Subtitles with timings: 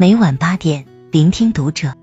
[0.00, 1.96] 每晚八点，聆听读者。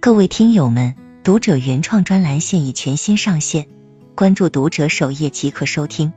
[0.00, 3.66] 各位听友们，读者原创专栏现已全新上线，
[4.14, 6.14] 关注读者首页即可收听。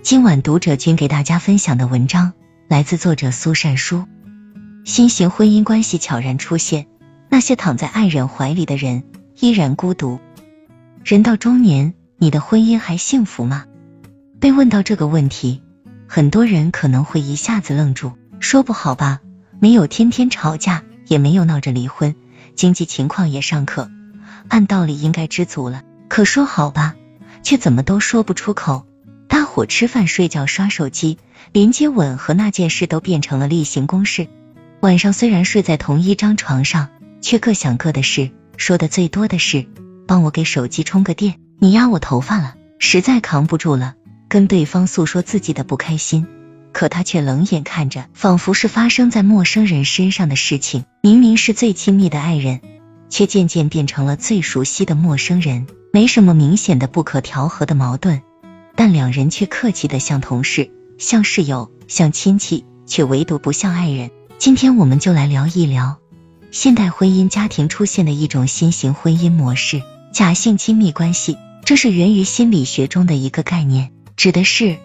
[0.00, 2.34] 今晚读者君给大家分享的文章
[2.68, 4.04] 来自作者苏善书。
[4.84, 6.86] 新型婚姻关系悄然出现，
[7.28, 9.02] 那些躺在爱人怀里的人
[9.40, 10.20] 依然孤独。
[11.02, 13.64] 人到中年，你的婚姻还幸福吗？
[14.38, 15.62] 被问到这个问题，
[16.06, 19.20] 很多人可能会一下子愣住，说不好吧，
[19.60, 22.14] 没有天天吵架，也没有闹着离婚，
[22.54, 23.90] 经济情况也尚可，
[24.48, 25.82] 按道理应该知足了。
[26.08, 26.94] 可说好吧，
[27.42, 28.86] 却怎么都说不出口。
[29.28, 31.18] 大伙吃饭、睡觉、刷手机，
[31.52, 34.28] 连接吻和那件事都变成了例行公事。
[34.80, 36.88] 晚上虽然睡在同一张床上，
[37.20, 39.66] 却各想各的事，说的最多的是
[40.06, 43.94] 帮我给手机充个电，你压我头发了，实在扛不住了。
[44.30, 46.26] 跟对方诉说自己的不开心，
[46.72, 50.84] 可他却冷眼看着，仿佛是发生在陌生人身上的事情。
[51.02, 52.60] 明明是最亲密的爱人，
[53.08, 55.66] 却渐渐变成了最熟悉的陌生人。
[55.92, 58.22] 没什么明显的不可调和的矛盾，
[58.76, 64.10] 但两人却客气的像同事、像室友、像亲戚，却唯独不像爱人。
[64.38, 65.98] 今天我们就来聊一聊
[66.52, 69.82] 现代婚姻家庭出现的一种新型婚姻模式——
[70.14, 71.36] 假性亲密关系。
[71.64, 73.90] 这是源于心理学中的一个概念。
[74.16, 74.78] 指的是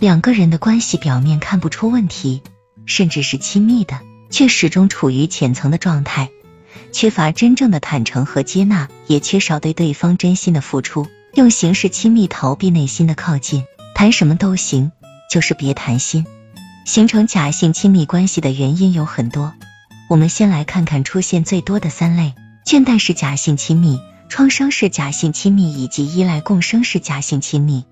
[0.00, 2.42] 两个人的关系表面看不出问题，
[2.86, 6.30] 甚至是亲密的，却始终处于浅层的状态，
[6.90, 14.90] 缺乏真正的坦诚和接纳，也缺少对对方真心的付出，用形式亲密逃避内心的靠近，谈什么都行，
[15.30, 16.24] 就是别谈心。
[16.86, 19.52] 形成假性亲密关系的原因有很多，
[20.08, 27.84] 我们先来看看出现最多的三类：倦怠式假性亲密、创伤式假性亲密以及依赖共生式假性亲密。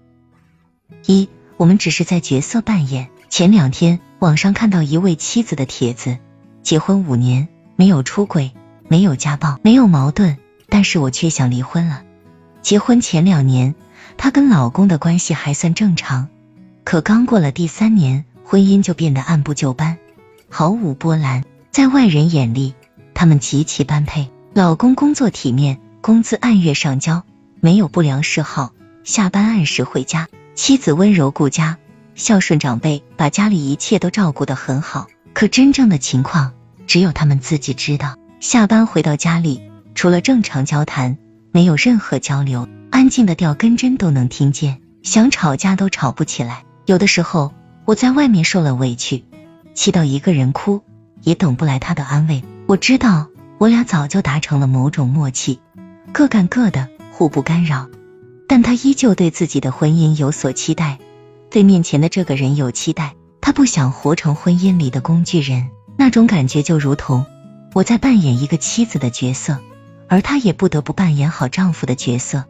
[1.04, 1.28] 一，
[1.58, 3.08] 我们只是在角色扮演。
[3.28, 6.16] 前两天网上看到一位妻子的帖子，
[6.62, 8.52] 结婚五年，没有出轨，
[8.88, 10.38] 没有家暴，没有矛盾，
[10.70, 12.04] 但是我却想离婚了。
[12.62, 13.74] 结婚前两年，
[14.16, 16.28] 她跟老公的关系还算正常，
[16.84, 19.98] 可刚过了第三年，婚姻就变得按部就班，
[20.48, 21.44] 毫无波澜。
[21.70, 22.74] 在外人眼里，
[23.14, 24.30] 他们极其般配。
[24.54, 27.24] 老公工作体面，工资按月上交，
[27.60, 28.72] 没有不良嗜好，
[29.04, 30.28] 下班按时回家。
[30.58, 31.78] 妻子温柔顾家，
[32.16, 35.06] 孝顺长辈，把家里一切都照顾得很好。
[35.32, 36.52] 可真正的情况，
[36.88, 38.16] 只有他们自己知道。
[38.40, 41.16] 下班回到家里，除了正常交谈，
[41.52, 46.64] 没有任何交流，安静的掉根针都能听见，想吵架都吵不起来。
[46.86, 47.54] 有的时候，
[47.84, 49.26] 我在外面受了委屈，
[49.74, 50.82] 气到一个人哭，
[51.22, 52.42] 也等不来他的安慰。
[52.66, 55.60] 我知道，我俩早就达成了某种默契，
[56.10, 57.88] 各干各的，互不干扰。
[58.48, 60.98] 但他依旧对自己的婚姻有所期待，
[61.50, 63.14] 对面前的这个人有期待。
[63.40, 67.24] 他不想活成婚姻里的工具人，那种感觉就如同
[67.74, 69.58] 我在扮演一个妻子的角色，
[70.08, 72.44] 而他也不得不扮演好丈夫的角色。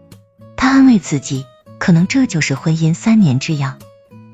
[0.56, 1.44] 他安慰自己，
[1.78, 3.78] 可能这就是婚姻三年之痒，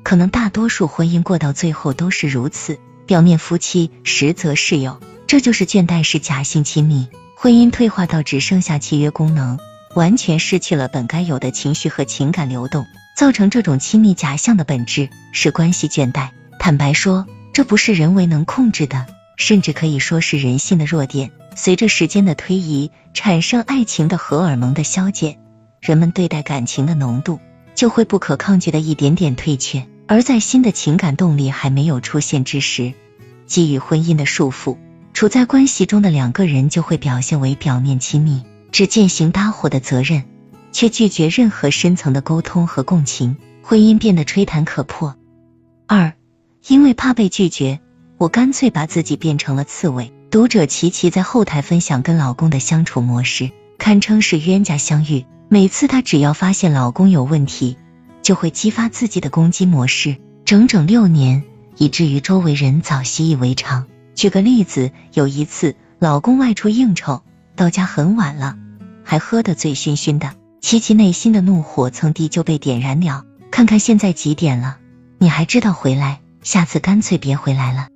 [0.03, 4.99] 可能大多数婚姻过到最后都是如此，表面夫妻，实则室友。
[5.27, 9.59] 这就是倦怠式假性亲密，婚姻退化到只剩下契约功能。
[9.95, 12.85] 完全失去了本该有的情绪和情感流动，
[13.15, 16.29] 造成这种亲密假象的本质是关系倦怠。
[16.59, 19.05] 坦白说，这不是人为能控制的，
[19.37, 21.31] 甚至可以说是人性的弱点。
[21.55, 25.37] 随着时间的推移，产生爱情的荷尔蒙的消减，
[25.79, 27.39] 人们对待感情的浓度
[27.73, 29.87] 就会不可抗拒的一点点退却。
[30.07, 32.93] 而在新的情感动力还没有出现之时，
[33.47, 34.77] 基于婚姻的束缚，
[35.13, 38.43] 处在关系中的两个人就会表现为表面亲密。
[38.75, 40.25] 只践行搭伙的责任，
[40.73, 45.15] 却拒绝任何深层的沟通和共情，婚姻变得吹弹可破。
[45.87, 46.11] 二，
[46.67, 47.79] 因为怕被拒绝，
[48.17, 50.11] 我干脆把自己变成了刺猬。
[50.29, 55.25] 读者琪琪在后台分享跟老公的相处模式，堪称是冤家相遇。
[55.47, 57.77] 每次她只要发现老公有问题，
[58.21, 61.43] 就会激发自己的攻击模式，整整六年，
[61.77, 63.85] 以至于周围人早习以为常。
[64.15, 67.21] 举个例子，有一次老公外出应酬，
[67.55, 68.57] 到家很晚了。
[69.05, 73.23] 还喝得醉醺醺的，琪琪内心的怒火蹭地就被点燃了。
[73.51, 74.79] 看看现在几点了，
[75.19, 76.19] 你还知道回来？
[76.41, 77.87] 下次干脆别回来了。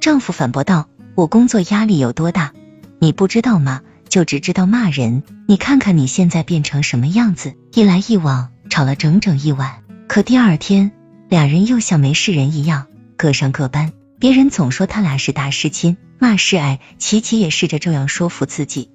[0.00, 2.52] 丈夫反驳道：“我工作压力有多大，
[2.98, 3.82] 你不知道吗？
[4.08, 5.22] 就只知道骂人。
[5.46, 9.82] 你看看你现在变成什么样子！”一来一往吵了整整一晚。
[10.08, 10.92] 可第二天，
[11.28, 12.86] 俩人又像没事人一样，
[13.16, 13.92] 各上各班。
[14.18, 18.90] 别人总说他俩是大师亲，骂是爱，琪琪也试着这样说服自己。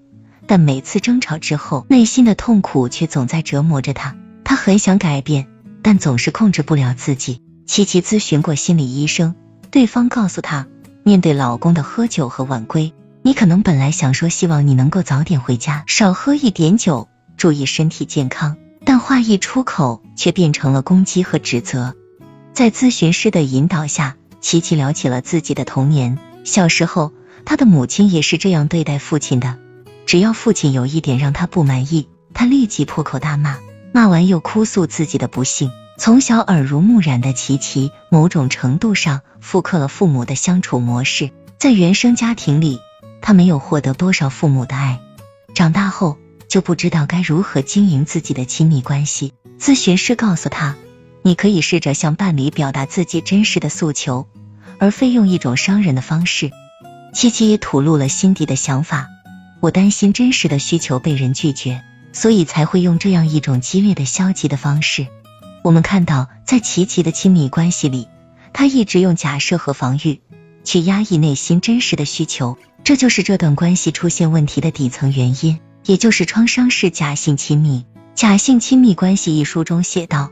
[0.52, 4.18] 但每次争吵之后，内心的痛苦却总在折磨着他。
[4.44, 5.48] 他很想改变，
[5.82, 7.42] 但总是控制不了自己。
[7.66, 9.34] 琪琪咨询过心理医生，
[9.70, 10.68] 对方告诉他，
[11.04, 17.08] 面对老公的喝酒和晚归，你可能本来想说希望你能够早点回家，少喝一点酒，
[17.38, 21.96] 注意身体健康，但话一出口却变成了攻击和指责。
[22.52, 26.20] 在咨询师的引导下，琪琪聊起了自己的童年。
[26.44, 27.14] 小时候，
[27.46, 29.58] 他的母亲也是这样对待父亲的。
[30.12, 33.60] 只要父亲有一点让他不满意，他立即破口大骂，
[33.94, 35.72] 骂完又哭诉自己的不幸。
[35.98, 41.32] 从小耳濡目染的琪琪，某种程度上复刻了父母的相处模式。
[41.58, 42.82] 在原生家庭里，
[43.22, 45.00] 他没有获得多少父母的爱，
[45.56, 46.18] 长大后
[46.50, 49.32] 就不知道该如何经营自己的亲密关系。
[49.62, 50.76] 咨询师告诉他。
[51.22, 54.28] 你可以试着向伴侣表达自己真实的诉求，
[54.78, 56.52] 而非用一种伤人的方式。
[57.14, 59.08] 琪琪也吐露了心底的想法，
[59.62, 65.06] 我担心真实的需求被人拒绝，所以才会用这样一种激烈的消极的方式。
[65.64, 68.08] 我们看到，在琪琪的亲密关系里，
[68.54, 70.20] 他一直用假设和防御
[70.64, 77.86] 去压抑内心真实的需求，这就是这段关系出现问题的底层原因，也就是创伤式假性亲密。
[78.16, 80.32] 假性亲密关系一书中写道。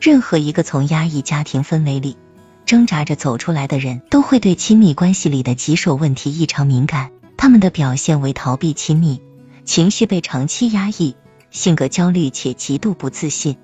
[0.00, 2.16] 任何一个从压抑家庭氛围里
[2.64, 7.10] 挣扎着走出来的人，都会对亲密关系里的棘手问题异常敏感。
[7.38, 9.22] 他们的表现为逃避亲密，
[9.64, 11.14] 情绪被长期压抑，
[11.50, 13.56] 性格焦虑且极度不自信。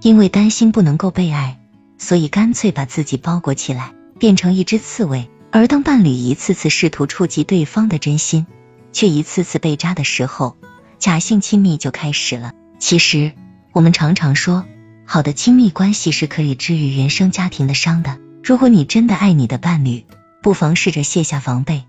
[0.00, 1.58] 因为担心不能够被爱，
[1.98, 5.28] 所以干脆把自己包裹起来，变成一只刺猬。
[5.50, 8.46] 而当伴侣一次次试图触及对方的真心，
[8.92, 10.56] 却一次次被扎的时候，
[10.98, 12.52] 假性亲密就开始了。
[12.78, 13.32] 其实，
[13.72, 14.64] 我们常常说。
[15.04, 18.18] 好的亲密关系是可以治愈原生家庭的伤的。
[18.44, 20.04] 如果你真的爱你的伴侣，
[20.42, 21.84] 不妨试着卸下防备，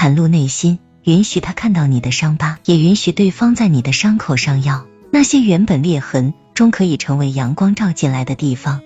[0.00, 4.86] 袒露内心，允许他看到你的伤疤，也允许对方在你的伤口上药。
[5.10, 8.80] 那些原本裂痕，终可以成为阳光照进来的地方。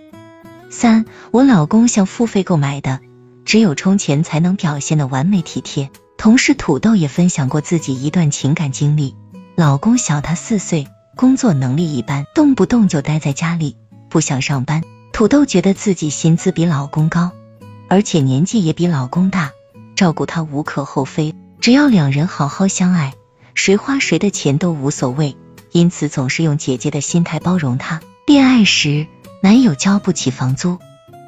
[0.71, 2.99] 三，我老公像付费购买的，
[3.45, 5.89] 只有充钱才能表现的完美体贴。
[6.19, 9.15] 同事土豆也分享过自己一段情感经历，
[9.55, 10.89] 老公小他四岁。
[11.15, 13.77] 工作能力一般，动不动就待在家里，
[14.11, 14.83] 不想上班。
[15.13, 17.31] 土豆觉得自己薪资比老公高，
[17.89, 19.53] 而且年纪也比老公大，
[19.97, 21.35] 照顾他无可厚非。
[21.61, 23.15] 只要两人好好相爱，
[23.55, 25.37] 谁花谁的钱都无所谓。
[25.73, 28.01] 因此总是用姐姐的心态包容他。
[28.27, 29.07] 恋爱时，
[29.43, 30.79] 男友交不起房租，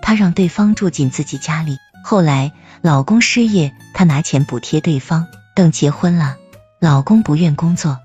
[0.03, 1.79] 他让对方住进自己家里。
[2.05, 5.27] 后来老公失业，他拿钱补贴对方。
[5.57, 6.37] 等结婚了，
[6.79, 7.99] 老公不愿工作，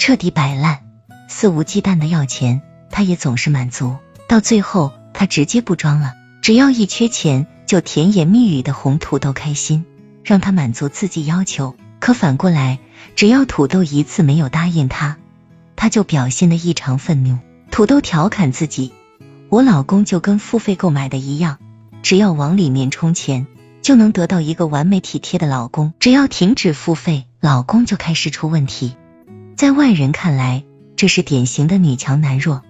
[0.00, 0.80] 彻底摆烂。
[1.28, 3.96] 肆无忌惮的要钱，他也总是满足。
[4.26, 9.84] 到最后，他直接不装了，只要一缺钱，就甜言蜜语的哄土豆开心，
[10.24, 11.76] 让他满足自己要求。
[12.00, 12.80] 可反过来，
[13.14, 15.16] 只要土豆一次没有答应他，
[15.76, 17.38] 他就表现的异常愤怒。
[17.70, 18.92] 土豆调侃自己
[19.48, 21.58] ：“我老公就跟付费购买的一样，
[22.02, 23.46] 只要往里面充钱，
[23.82, 25.92] 就能得到一个完美体贴的老公。
[25.98, 28.96] 只要停止付费，老公就开始出问题。”
[29.56, 30.64] 在外人看来，
[30.96, 32.62] 这是典型的女强男弱，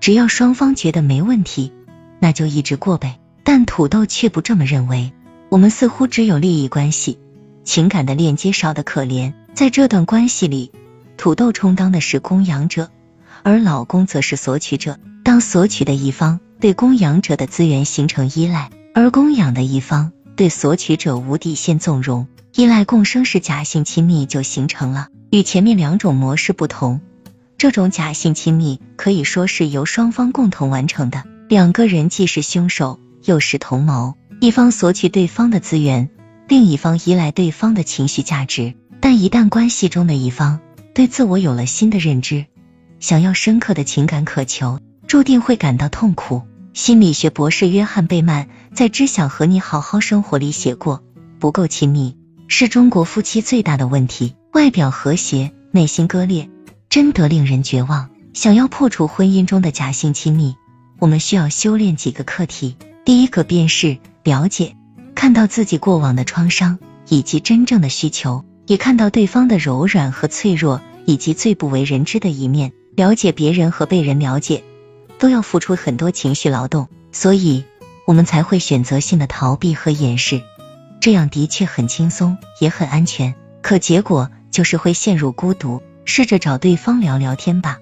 [0.00, 1.72] 只要双方觉得没问题，
[2.18, 3.18] 那就一直过呗。
[3.44, 5.12] 但土豆却不这么认为。
[5.52, 7.18] 我们似乎只有利益关系，
[7.62, 9.34] 情感的链接少得可怜。
[9.52, 10.72] 在这段关系里，
[11.18, 12.88] 土豆充当的是供养者，
[13.42, 14.98] 而老公则是索取者。
[15.22, 25.08] 当索取的一方对供养者的资源形成依赖，而供养的一方对索取者无底线纵容，依赖共生式假性亲密就形成了。
[25.30, 27.02] 与前面两种模式不同。
[27.58, 36.10] 这种假性亲密可以说是由双方共同完成的，两个人既是凶手又是同谋，一方索取对方的资源，
[36.48, 38.74] 另一方依赖对方的情绪价值。
[39.00, 40.60] 但一旦关系中的一方
[40.94, 42.46] 对自我有了新的认知，
[43.00, 46.42] 想要深刻的情感渴求，注定会感到痛苦。
[46.72, 51.02] 心理学博士约翰贝曼在《只想和你好好生活》里写过，
[51.38, 52.16] 不够亲密
[52.48, 56.48] 是中国夫妻最大的问题，外表和谐，内心割裂。
[56.88, 58.10] 真的令人绝望。
[58.34, 60.54] 想要破除婚姻中的假性亲密，
[60.98, 62.76] 我们需要修炼几个课题。
[63.04, 64.76] 第一个便是了解，
[65.14, 66.78] 看到自己过往的创伤
[67.08, 72.72] 以及真正的需求，也看到对方的柔软和脆弱以及最不为人知的一面。
[72.94, 74.62] 了解别人和被人了解，
[75.18, 77.64] 都要付出很多情绪劳动，所以
[78.06, 80.42] 我们才会选择性的逃避和掩饰。
[81.00, 85.82] 这样的确很轻松，也很安全，可结果就是会陷入孤独。
[86.04, 87.78] 试着找对方聊聊天吧，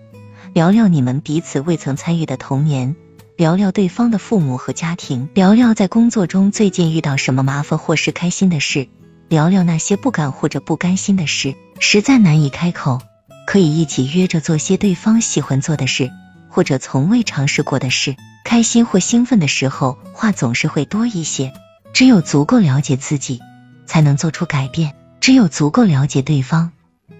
[0.52, 2.94] 聊聊你们彼此未曾参与的童年，
[3.40, 8.86] 聊聊对方的父母和家庭，聊聊在工作中最近遇到什么麻烦或是开心的事，
[9.30, 11.54] 聊聊那些不敢或者不甘心的事。
[11.78, 13.00] 实在难以开口，
[13.46, 16.10] 可以一起约着做些对方喜欢做的事，
[16.50, 18.14] 或者从未尝试过的事。
[18.44, 21.54] 开心或兴奋的时候，话总是会多一些。
[21.94, 23.40] 只有足够了解自己。
[23.86, 24.92] 才能做出改变。
[25.18, 26.72] 只有足够了解对方，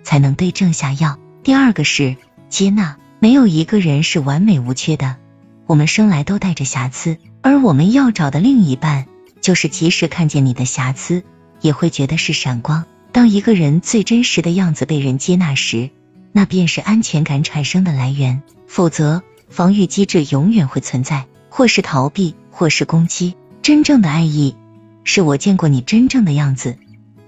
[0.03, 1.19] 才能对症下药。
[1.43, 2.19] 第二个是
[2.51, 5.17] 接纳，没有一个人是完美无缺的，
[5.71, 9.07] 我们生来都带着瑕疵，而我们要找的另一半，
[9.41, 11.23] 就是即使看见你的瑕疵，
[11.61, 12.87] 也会觉得是闪光。
[13.13, 15.91] 当一个人最真实的样子被人接纳时，
[16.33, 18.43] 那便是安全感产生的来源。
[18.67, 23.37] 否则，防御机制永远会存在，或是逃避，或是攻击。
[23.63, 24.57] 真正的爱意，
[25.05, 26.79] 是我见过你真正的样子。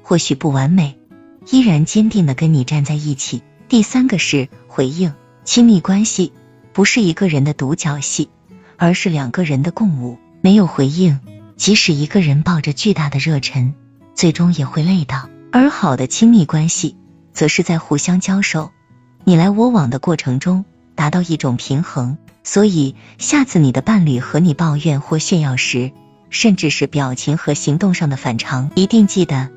[0.03, 0.97] 或许不完美，
[1.49, 3.41] 依然坚定的跟你站在一起。
[3.69, 5.13] 第三个是回应，
[5.45, 6.33] 亲密关系
[6.73, 8.29] 不是一个人的独角戏，
[8.77, 10.19] 而是两个人的共舞。
[10.41, 11.21] 没有回应，
[11.57, 13.75] 即使一个人抱着巨大的热忱，
[14.15, 15.29] 最终也会累到。
[15.53, 16.97] 而好的亲密关系，
[17.33, 18.73] 则是在互相交手、
[19.25, 20.65] 你来我往的过程中，
[20.95, 22.19] 达到一种平衡。
[22.43, 25.93] 所以，下次你的伴侣和你抱怨或炫耀时，
[26.29, 29.51] 甚至是表情和行动上的反常，一定记得。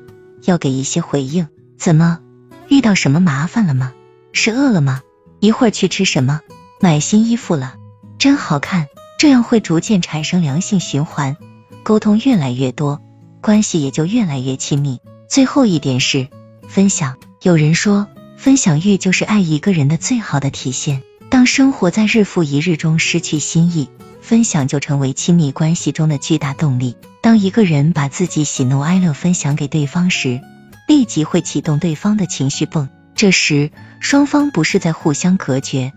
[0.44, 2.20] 要给一些回应，怎么
[2.68, 3.92] 遇到什么麻烦了吗？
[4.32, 5.00] 是饿了吗？
[5.40, 6.42] 一会儿去吃什么？
[6.80, 7.74] 买新衣服了，
[8.18, 8.86] 真好看。
[9.18, 11.38] 这样会逐渐产生良性循环，
[11.82, 13.00] 沟通越来越多，
[13.40, 15.00] 关系也就越来越亲密。
[15.26, 16.28] 最后一点是
[16.68, 17.16] 分享。
[17.40, 21.02] 有人说，分享欲就是爱一个人的最好的体现。
[21.30, 23.88] 当生活在日复一日中失去新意，
[24.20, 26.94] 分享就成为亲密关系中的巨大动力。
[27.22, 30.42] 当一个人把自己喜怒哀乐分享给对方时，
[30.86, 32.90] 立即会启动对方的情绪泵。
[33.14, 35.92] 这时，双方不是在互相隔绝，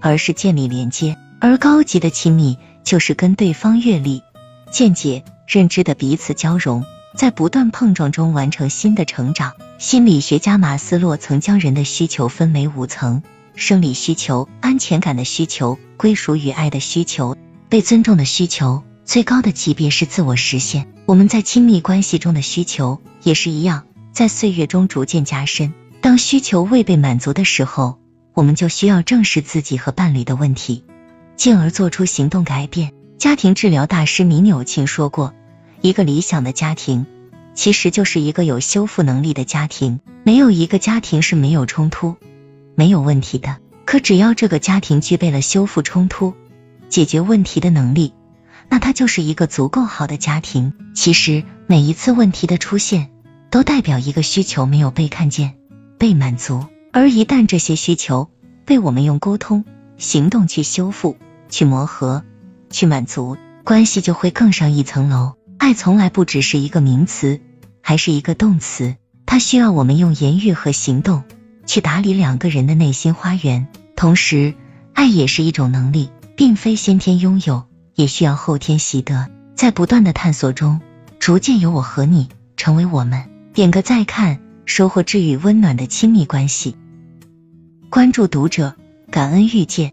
[0.00, 1.16] 而是建立连接。
[1.40, 4.22] 而高级的亲密，就是跟对方阅历、
[4.70, 6.84] 见解、认知的彼此交融，
[7.16, 9.54] 在不断碰撞中完成新的成长。
[9.78, 13.22] 心理学家马斯洛曾将人的需求分为五层：
[13.54, 17.36] 生理需求、安全感的需求、归属与爱的需求、
[17.68, 18.82] 被尊重的需求。
[19.06, 20.86] 最高的级别是自我实现。
[21.06, 25.72] 我们在亲密关系中的需求也是一样，在岁月中逐渐加深。
[26.00, 27.98] 当需求未被满足的时候，
[28.34, 30.84] 我们就需要正视自己和伴侣的问题，
[31.36, 32.92] 进而做出行动改变。
[33.18, 35.34] 家庭治疗大师米纽钦说过，
[35.80, 37.06] 一个理想的家庭
[37.54, 40.00] 其实就是一个有修复能力的家庭。
[40.22, 42.16] 没有一个家庭是没有冲突、
[42.74, 43.58] 没有问题的。
[43.84, 46.34] 可只要这个家庭具备了修复冲突、
[46.88, 48.12] 解决问题的能力。
[48.68, 50.72] 那它就是一个足够好的家庭。
[50.94, 53.10] 其实每一次问题的出现，
[53.50, 55.54] 都代表一个需求没有被看见、
[55.98, 56.66] 被满足。
[56.92, 58.30] 而一旦这些需求
[58.64, 59.64] 被我们用沟通、
[59.96, 61.16] 行动去修复、
[61.48, 62.24] 去磨合、
[62.70, 65.34] 去满足，关系就会更上一层楼。
[65.58, 67.40] 爱从来不只是一个名词，
[67.82, 71.22] 还是一个动词，它需要我们用言语和行动
[71.66, 73.68] 去打理两个人的内心花园。
[73.94, 74.54] 同时，
[74.94, 77.64] 爱也是一种能力，并非先天拥有。
[77.96, 80.80] 也需要后天习得，在不断的探索中，
[81.18, 83.28] 逐渐由我和你成为我们。
[83.52, 86.76] 点个再看，收获治愈温暖的亲密关系。
[87.90, 88.76] 关注读者，
[89.10, 89.92] 感恩遇见。